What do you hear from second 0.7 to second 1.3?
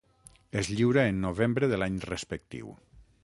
lliura en